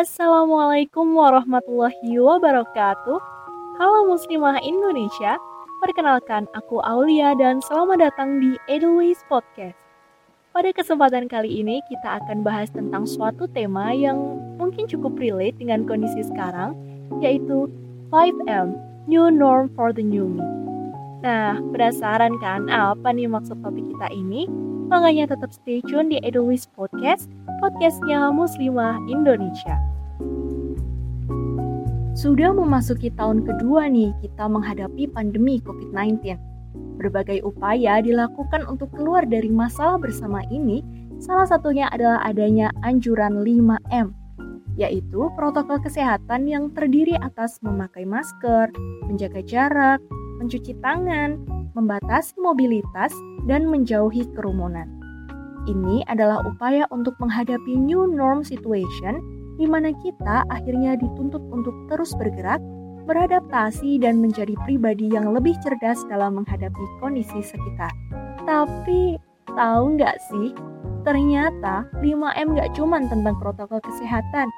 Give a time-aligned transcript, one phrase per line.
[0.00, 3.20] Assalamualaikum warahmatullahi wabarakatuh.
[3.76, 5.36] Halo Muslimah Indonesia,
[5.84, 9.76] perkenalkan aku Aulia dan selamat datang di Edelweiss Podcast.
[10.56, 15.84] Pada kesempatan kali ini kita akan bahas tentang suatu tema yang mungkin cukup relate dengan
[15.84, 16.72] kondisi sekarang,
[17.20, 17.68] yaitu
[18.08, 18.72] 5M,
[19.04, 20.40] New Norm for the New Me.
[21.20, 24.48] Nah, penasaran kan apa nih maksud topik kita ini?
[24.90, 27.30] Makanya tetap stay tune di Edelweiss Podcast,
[27.62, 29.78] podcastnya Muslimah Indonesia.
[32.18, 36.34] Sudah memasuki tahun kedua nih kita menghadapi pandemi COVID-19.
[36.98, 40.82] Berbagai upaya dilakukan untuk keluar dari masalah bersama ini,
[41.22, 44.10] salah satunya adalah adanya anjuran 5M,
[44.74, 48.74] yaitu protokol kesehatan yang terdiri atas memakai masker,
[49.06, 50.02] menjaga jarak,
[50.42, 53.12] mencuci tangan, membatasi mobilitas,
[53.48, 54.86] dan menjauhi kerumunan.
[55.68, 59.20] Ini adalah upaya untuk menghadapi new norm situation
[59.60, 62.60] di mana kita akhirnya dituntut untuk terus bergerak,
[63.04, 67.92] beradaptasi, dan menjadi pribadi yang lebih cerdas dalam menghadapi kondisi sekitar.
[68.48, 69.20] Tapi,
[69.52, 70.56] tahu nggak sih,
[71.04, 74.48] ternyata 5M nggak cuma tentang protokol kesehatan.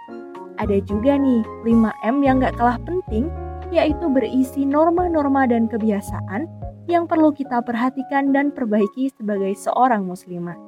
[0.62, 3.26] Ada juga nih 5M yang nggak kalah penting,
[3.72, 6.44] yaitu berisi norma-norma dan kebiasaan
[6.86, 10.60] yang perlu kita perhatikan dan perbaiki sebagai seorang muslimah.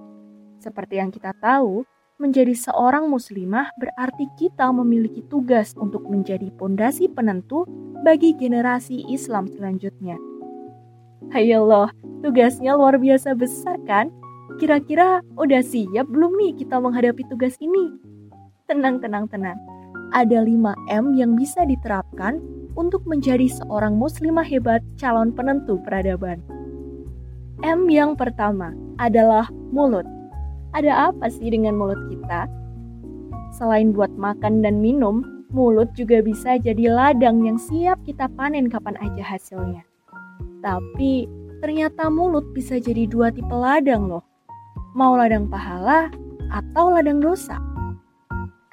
[0.65, 1.85] Seperti yang kita tahu,
[2.17, 7.67] menjadi seorang muslimah berarti kita memiliki tugas untuk menjadi pondasi penentu
[8.07, 10.17] bagi generasi Islam selanjutnya.
[11.35, 11.91] Hayolah,
[12.23, 14.09] tugasnya luar biasa besar kan?
[14.63, 17.91] Kira-kira udah siap belum nih kita menghadapi tugas ini?
[18.71, 19.59] Tenang, tenang, tenang.
[20.15, 22.39] Ada 5M yang bisa diterapkan
[22.75, 26.43] untuk menjadi seorang muslimah hebat calon penentu peradaban.
[27.63, 30.05] M yang pertama adalah mulut.
[30.75, 32.51] Ada apa sih dengan mulut kita?
[33.55, 35.23] Selain buat makan dan minum,
[35.55, 39.87] mulut juga bisa jadi ladang yang siap kita panen kapan aja hasilnya.
[40.67, 41.31] Tapi
[41.63, 44.27] ternyata mulut bisa jadi dua tipe ladang loh.
[44.99, 46.11] Mau ladang pahala
[46.51, 47.55] atau ladang dosa.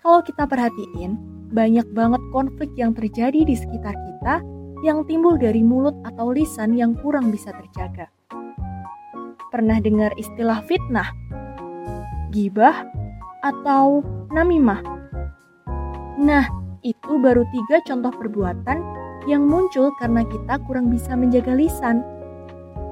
[0.01, 4.39] Kalau kita perhatiin, banyak banget konflik yang terjadi di sekitar kita
[4.81, 8.09] yang timbul dari mulut atau lisan yang kurang bisa terjaga.
[9.51, 11.11] Pernah dengar istilah fitnah,
[12.31, 12.87] gibah,
[13.45, 14.01] atau
[14.31, 14.79] namimah?
[16.17, 16.47] Nah,
[16.81, 18.81] itu baru tiga contoh perbuatan
[19.29, 22.01] yang muncul karena kita kurang bisa menjaga lisan.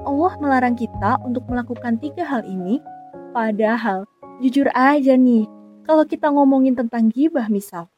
[0.06, 2.78] Allah melarang kita untuk melakukan tiga hal ini,
[3.34, 4.06] padahal
[4.38, 5.44] jujur aja nih,
[5.82, 7.89] kalau kita ngomongin tentang gibah misal,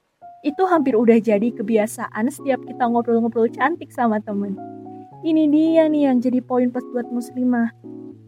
[0.43, 4.59] itu hampir udah jadi kebiasaan setiap kita ngobrol-ngobrol cantik sama temen.
[5.23, 7.71] Ini dia nih yang jadi poin plus buat muslimah.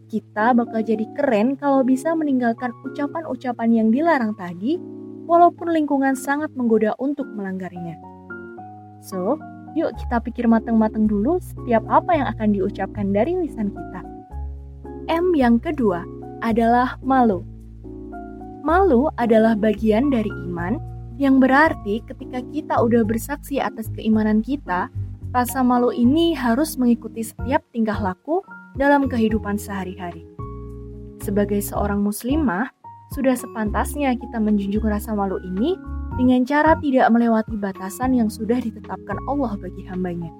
[0.07, 4.79] Kita bakal jadi keren kalau bisa meninggalkan ucapan-ucapan yang dilarang tadi,
[5.27, 7.99] walaupun lingkungan sangat menggoda untuk melanggarnya.
[9.03, 9.35] So,
[9.75, 14.01] yuk kita pikir matang-matang dulu setiap apa yang akan diucapkan dari lisan kita.
[15.11, 16.07] M yang kedua
[16.39, 17.43] adalah malu.
[18.63, 24.91] Malu adalah bagian dari iman yang berarti ketika kita udah bersaksi atas keimanan kita,
[25.31, 28.43] rasa malu ini harus mengikuti setiap tingkah laku
[28.75, 30.27] dalam kehidupan sehari-hari.
[31.23, 32.71] Sebagai seorang muslimah,
[33.15, 35.79] sudah sepantasnya kita menjunjung rasa malu ini
[36.19, 40.31] dengan cara tidak melewati batasan yang sudah ditetapkan Allah bagi hambanya.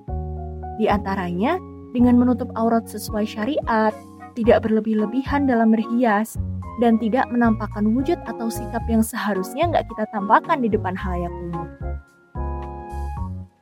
[0.75, 1.55] Di antaranya,
[1.95, 3.95] dengan menutup aurat sesuai syariat,
[4.35, 6.35] tidak berlebih-lebihan dalam berhias,
[6.83, 11.67] dan tidak menampakkan wujud atau sikap yang seharusnya nggak kita tampakkan di depan halayak umum.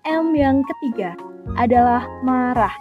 [0.03, 1.16] M yang ketiga
[1.56, 2.73] adalah marah.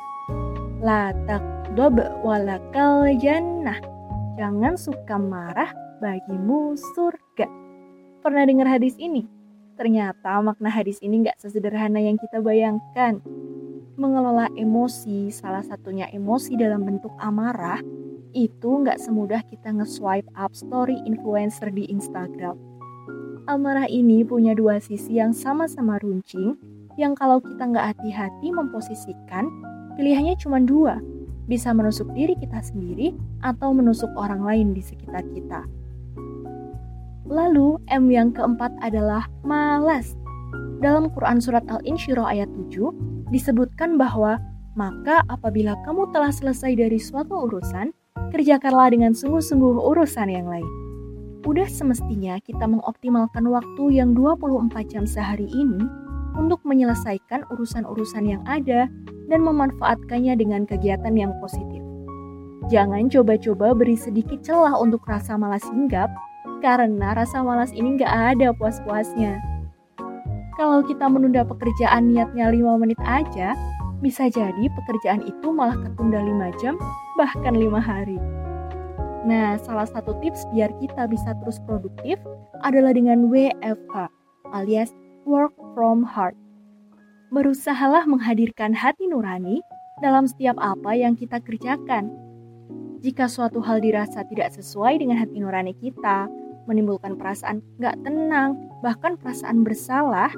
[0.83, 3.79] La takdob walakal jannah.
[4.35, 5.71] Jangan suka marah
[6.03, 7.47] bagimu surga.
[8.27, 9.29] Pernah dengar hadis ini?
[9.79, 13.23] Ternyata makna hadis ini nggak sesederhana yang kita bayangkan.
[13.95, 17.79] Mengelola emosi, salah satunya emosi dalam bentuk amarah,
[18.33, 22.57] itu nggak semudah kita nge-swipe up story influencer di Instagram.
[23.47, 26.55] Amarah ini punya dua sisi yang sama-sama runcing,
[27.01, 29.49] yang kalau kita nggak hati-hati memposisikan,
[29.97, 31.03] pilihannya cuma dua,
[31.51, 33.13] bisa menusuk diri kita sendiri
[33.43, 35.67] atau menusuk orang lain di sekitar kita.
[37.27, 40.15] Lalu M yang keempat adalah malas.
[40.83, 44.43] Dalam Quran Surat Al-Insyirah ayat 7 disebutkan bahwa
[44.75, 47.95] maka apabila kamu telah selesai dari suatu urusan,
[48.33, 50.67] kerjakanlah dengan sungguh-sungguh urusan yang lain.
[51.45, 55.85] Udah semestinya kita mengoptimalkan waktu yang 24 jam sehari ini
[56.41, 58.89] untuk menyelesaikan urusan-urusan yang ada
[59.29, 61.85] dan memanfaatkannya dengan kegiatan yang positif.
[62.73, 66.09] Jangan coba-coba beri sedikit celah untuk rasa malas hinggap,
[66.65, 69.37] karena rasa malas ini nggak ada puas-puasnya.
[70.57, 73.53] Kalau kita menunda pekerjaan niatnya 5 menit aja,
[74.03, 76.75] bisa jadi pekerjaan itu malah ketunda 5 jam,
[77.15, 78.19] bahkan 5 hari.
[79.23, 82.19] Nah, salah satu tips biar kita bisa terus produktif
[82.67, 84.11] adalah dengan WFH,
[84.51, 84.91] alias
[85.23, 86.35] Work From Heart.
[87.31, 89.63] Berusahalah menghadirkan hati nurani
[90.03, 92.11] dalam setiap apa yang kita kerjakan.
[92.99, 96.27] Jika suatu hal dirasa tidak sesuai dengan hati nurani kita,
[96.67, 100.31] menimbulkan perasaan gak tenang, bahkan perasaan bersalah,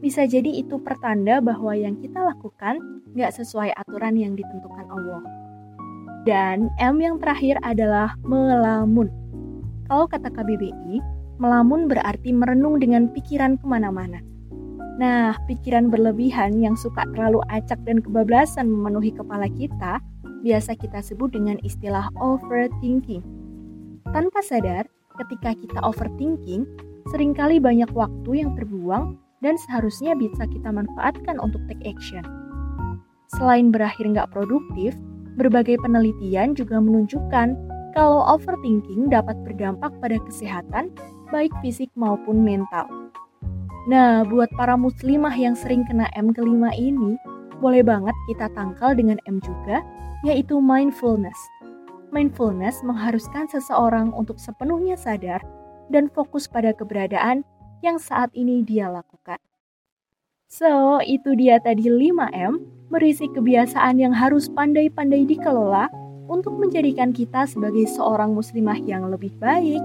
[0.00, 2.80] bisa jadi itu pertanda bahwa yang kita lakukan
[3.12, 5.22] gak sesuai aturan yang ditentukan Allah.
[6.24, 9.12] Dan M yang terakhir adalah melamun.
[9.88, 11.00] Kalau kata KBBI,
[11.40, 14.20] melamun berarti merenung dengan pikiran ke mana-mana.
[15.00, 19.96] Nah, pikiran berlebihan yang suka terlalu acak dan kebablasan memenuhi kepala kita,
[20.44, 23.24] biasa kita sebut dengan istilah overthinking.
[24.12, 24.84] Tanpa sadar,
[25.16, 26.68] ketika kita overthinking,
[27.08, 32.24] sering kali banyak waktu yang terbuang dan seharusnya bisa kita manfaatkan untuk take action.
[33.36, 34.96] Selain berakhir nggak produktif,
[35.40, 37.56] berbagai penelitian juga menunjukkan
[37.96, 40.94] kalau overthinking dapat berdampak pada kesehatan,
[41.34, 42.86] baik fisik maupun mental.
[43.88, 47.16] Nah, buat para muslimah yang sering kena M kelima ini,
[47.58, 49.82] boleh banget kita tangkal dengan M juga,
[50.22, 51.38] yaitu mindfulness.
[52.12, 55.40] Mindfulness mengharuskan seseorang untuk sepenuhnya sadar
[55.88, 57.46] dan fokus pada keberadaan
[57.80, 59.40] yang saat ini dia lakukan.
[60.50, 62.58] So, itu dia tadi 5M,
[62.90, 65.86] berisi kebiasaan yang harus pandai-pandai dikelola
[66.26, 69.82] untuk menjadikan kita sebagai seorang muslimah yang lebih baik,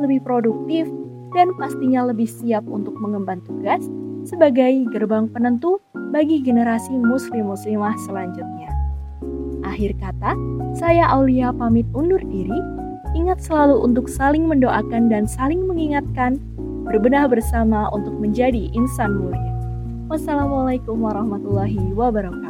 [0.00, 0.88] lebih produktif,
[1.36, 3.84] dan pastinya lebih siap untuk mengemban tugas
[4.24, 5.78] sebagai gerbang penentu
[6.10, 8.72] bagi generasi muslim-muslimah selanjutnya.
[9.68, 10.32] Akhir kata,
[10.72, 12.60] saya Aulia pamit undur diri.
[13.12, 16.40] Ingat selalu untuk saling mendoakan dan saling mengingatkan,
[16.86, 19.52] berbenah bersama untuk menjadi insan mulia.
[20.06, 22.45] Wassalamualaikum warahmatullahi wabarakatuh.